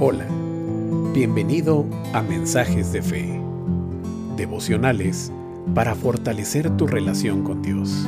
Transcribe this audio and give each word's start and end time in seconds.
Hola, 0.00 0.26
bienvenido 1.12 1.84
a 2.12 2.22
Mensajes 2.22 2.92
de 2.92 3.02
Fe, 3.02 3.42
devocionales 4.36 5.32
para 5.74 5.96
fortalecer 5.96 6.70
tu 6.76 6.86
relación 6.86 7.42
con 7.42 7.62
Dios. 7.62 8.06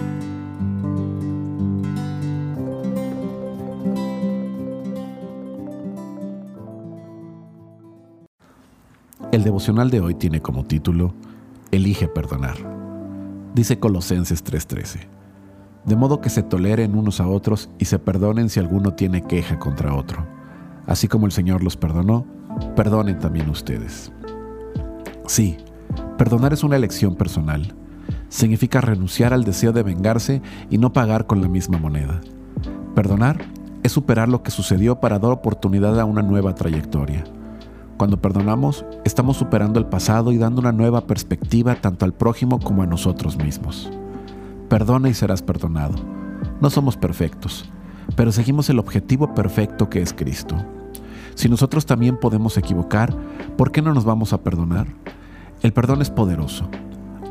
El 9.33 9.43
devocional 9.43 9.91
de 9.91 10.01
hoy 10.01 10.15
tiene 10.15 10.41
como 10.41 10.65
título 10.65 11.13
Elige 11.73 12.07
perdonar. 12.07 12.57
Dice 13.53 13.81
Colosenses 13.81 14.45
3:13. 14.45 15.20
De 15.85 15.97
modo 15.97 16.21
que 16.21 16.31
se 16.31 16.43
toleren 16.43 16.95
unos 16.95 17.21
a 17.21 17.27
otros 17.27 17.71
y 17.79 17.87
se 17.87 17.99
perdonen 17.99 18.49
si 18.51 18.61
alguno 18.61 18.95
tiene 18.95 19.23
queja 19.23 19.59
contra 19.59 19.95
otro. 19.95 20.27
Así 20.87 21.09
como 21.09 21.27
el 21.27 21.33
Señor 21.33 21.63
los 21.63 21.77
perdonó, 21.77 22.27
perdonen 22.77 23.19
también 23.19 23.49
ustedes. 23.49 24.13
Sí, 25.27 25.57
perdonar 26.19 26.53
es 26.53 26.65
una 26.65 26.77
elección 26.77 27.15
personal. 27.15 27.75
Significa 28.29 28.81
renunciar 28.81 29.33
al 29.33 29.45
deseo 29.45 29.73
de 29.73 29.83
vengarse 29.83 30.43
y 30.69 30.79
no 30.79 30.93
pagar 30.93 31.27
con 31.27 31.41
la 31.41 31.49
misma 31.49 31.79
moneda. 31.79 32.21
Perdonar 32.95 33.39
es 33.83 33.93
superar 33.93 34.29
lo 34.29 34.43
que 34.43 34.51
sucedió 34.51 35.01
para 35.01 35.19
dar 35.19 35.33
oportunidad 35.33 35.99
a 35.99 36.05
una 36.05 36.23
nueva 36.23 36.55
trayectoria. 36.55 37.25
Cuando 37.97 38.21
perdonamos, 38.21 38.85
estamos 39.05 39.37
superando 39.37 39.79
el 39.79 39.87
pasado 39.87 40.33
y 40.33 40.39
dando 40.39 40.61
una 40.61 40.73
nueva 40.73 41.07
perspectiva 41.07 41.77
tanto 41.77 42.05
al 42.05 42.15
prójimo 42.15 42.59
como 42.59 42.83
a 42.83 42.87
nosotros 42.87 43.37
mismos. 43.37 43.91
Perdona 44.71 45.11
y 45.11 45.15
serás 45.15 45.43
perdonado. 45.43 45.97
No 46.63 46.71
somos 46.71 46.97
perfectos, 46.97 47.71
pero 48.17 48.33
seguimos 48.33 48.71
el 48.71 48.79
objetivo 48.79 49.35
perfecto 49.35 49.91
que 49.91 50.01
es 50.01 50.15
Cristo. 50.15 50.57
Si 51.35 51.51
nosotros 51.51 51.85
también 51.85 52.19
podemos 52.19 52.57
equivocar, 52.57 53.15
¿por 53.59 53.71
qué 53.71 53.83
no 53.83 53.93
nos 53.93 54.07
vamos 54.07 54.33
a 54.33 54.43
perdonar? 54.43 54.87
El 55.61 55.75
perdón 55.75 56.01
es 56.01 56.09
poderoso. 56.09 56.71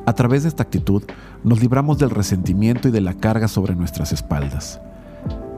A 0.06 0.14
través 0.14 0.44
de 0.44 0.50
esta 0.50 0.62
actitud 0.62 1.02
nos 1.44 1.60
libramos 1.60 1.98
del 1.98 2.12
resentimiento 2.12 2.90
y 2.90 2.92
de 2.92 3.02
la 3.02 3.16
carga 3.16 3.48
sobre 3.48 3.74
nuestras 3.74 4.12
espaldas. 4.12 4.80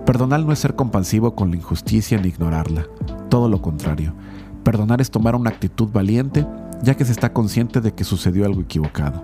Perdonar 0.06 0.46
no 0.46 0.54
es 0.54 0.60
ser 0.60 0.76
compasivo 0.76 1.36
con 1.36 1.52
la 1.52 1.58
injusticia 1.58 2.18
ni 2.18 2.30
ignorarla, 2.30 2.86
todo 3.30 3.50
lo 3.50 3.62
contrario 3.62 4.14
Perdonar 4.64 5.02
es 5.02 5.10
tomar 5.10 5.36
una 5.36 5.50
actitud 5.50 5.90
valiente, 5.92 6.46
ya 6.84 6.96
que 6.96 7.06
se 7.06 7.12
está 7.12 7.34
consciente 7.34 7.82
de 7.82 7.94
que 7.94 8.04
sucedió 8.04 8.46
algo 8.46 8.62
equivocado, 8.62 9.24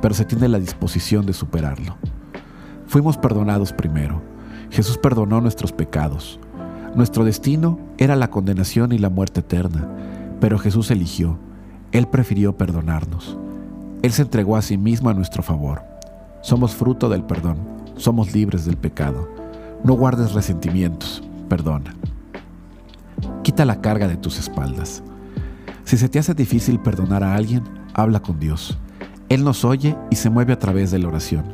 pero 0.00 0.14
se 0.14 0.24
tiene 0.24 0.48
la 0.48 0.58
disposición 0.58 1.26
de 1.26 1.32
superarlo. 1.32 1.96
Fuimos 2.86 3.16
perdonados 3.16 3.72
primero. 3.72 4.22
Jesús 4.70 4.98
perdonó 4.98 5.40
nuestros 5.40 5.72
pecados. 5.72 6.38
Nuestro 6.94 7.24
destino 7.24 7.78
era 7.98 8.16
la 8.16 8.30
condenación 8.30 8.92
y 8.92 8.98
la 8.98 9.10
muerte 9.10 9.40
eterna, 9.40 9.88
pero 10.40 10.58
Jesús 10.58 10.90
eligió. 10.90 11.38
Él 11.92 12.06
prefirió 12.08 12.56
perdonarnos. 12.56 13.36
Él 14.02 14.12
se 14.12 14.22
entregó 14.22 14.56
a 14.56 14.62
sí 14.62 14.78
mismo 14.78 15.10
a 15.10 15.14
nuestro 15.14 15.42
favor. 15.42 15.82
Somos 16.40 16.74
fruto 16.74 17.08
del 17.08 17.24
perdón. 17.24 17.58
Somos 17.96 18.32
libres 18.32 18.64
del 18.64 18.76
pecado. 18.76 19.28
No 19.84 19.94
guardes 19.94 20.32
resentimientos. 20.32 21.22
Perdona. 21.48 21.94
Quita 23.42 23.64
la 23.64 23.80
carga 23.80 24.06
de 24.06 24.16
tus 24.16 24.38
espaldas. 24.38 25.02
Si 25.84 25.96
se 25.96 26.08
te 26.08 26.18
hace 26.18 26.34
difícil 26.34 26.78
perdonar 26.78 27.24
a 27.24 27.34
alguien, 27.34 27.64
habla 27.94 28.20
con 28.20 28.38
Dios. 28.38 28.78
Él 29.28 29.44
nos 29.44 29.64
oye 29.64 29.96
y 30.10 30.16
se 30.16 30.30
mueve 30.30 30.54
a 30.54 30.58
través 30.58 30.90
de 30.90 30.98
la 30.98 31.08
oración. 31.08 31.44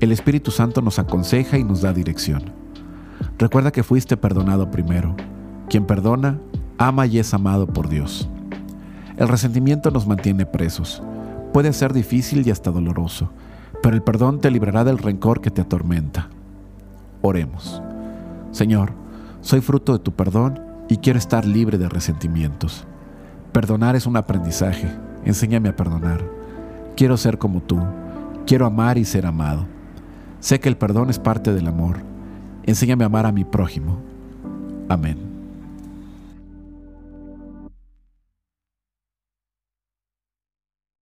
El 0.00 0.12
Espíritu 0.12 0.50
Santo 0.50 0.80
nos 0.80 0.98
aconseja 0.98 1.58
y 1.58 1.64
nos 1.64 1.82
da 1.82 1.92
dirección. 1.92 2.42
Recuerda 3.38 3.70
que 3.70 3.82
fuiste 3.82 4.16
perdonado 4.16 4.70
primero. 4.70 5.14
Quien 5.68 5.84
perdona, 5.84 6.38
ama 6.78 7.06
y 7.06 7.18
es 7.18 7.34
amado 7.34 7.66
por 7.66 7.88
Dios. 7.88 8.28
El 9.16 9.28
resentimiento 9.28 9.90
nos 9.90 10.06
mantiene 10.06 10.46
presos. 10.46 11.02
Puede 11.52 11.72
ser 11.74 11.92
difícil 11.92 12.46
y 12.46 12.50
hasta 12.50 12.70
doloroso, 12.70 13.30
pero 13.82 13.94
el 13.94 14.02
perdón 14.02 14.40
te 14.40 14.50
librará 14.50 14.84
del 14.84 14.98
rencor 14.98 15.40
que 15.40 15.50
te 15.50 15.60
atormenta. 15.60 16.30
Oremos. 17.20 17.82
Señor, 18.52 18.92
soy 19.42 19.60
fruto 19.60 19.92
de 19.92 19.98
tu 19.98 20.12
perdón 20.12 20.60
y 20.88 20.96
quiero 20.96 21.18
estar 21.18 21.44
libre 21.44 21.76
de 21.76 21.88
resentimientos. 21.88 22.86
Perdonar 23.52 23.96
es 23.96 24.06
un 24.06 24.16
aprendizaje. 24.16 24.88
Enséñame 25.24 25.68
a 25.68 25.76
perdonar. 25.76 26.41
Quiero 26.96 27.16
ser 27.16 27.38
como 27.38 27.60
tú. 27.60 27.78
Quiero 28.46 28.66
amar 28.66 28.98
y 28.98 29.04
ser 29.04 29.26
amado. 29.26 29.66
Sé 30.40 30.60
que 30.60 30.68
el 30.68 30.76
perdón 30.76 31.10
es 31.10 31.18
parte 31.18 31.52
del 31.52 31.68
amor. 31.68 31.98
Enséñame 32.64 33.04
a 33.04 33.06
amar 33.06 33.26
a 33.26 33.32
mi 33.32 33.44
prójimo. 33.44 33.98
Amén. 34.88 35.31